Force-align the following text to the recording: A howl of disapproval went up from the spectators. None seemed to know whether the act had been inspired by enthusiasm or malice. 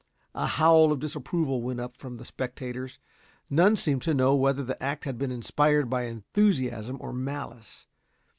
A 0.33 0.47
howl 0.47 0.91
of 0.91 0.99
disapproval 0.99 1.61
went 1.61 1.79
up 1.79 1.95
from 1.95 2.17
the 2.17 2.25
spectators. 2.25 2.97
None 3.51 3.75
seemed 3.75 4.01
to 4.01 4.15
know 4.15 4.33
whether 4.33 4.63
the 4.63 4.81
act 4.81 5.05
had 5.05 5.19
been 5.19 5.29
inspired 5.29 5.91
by 5.91 6.05
enthusiasm 6.05 6.97
or 6.99 7.13
malice. 7.13 7.85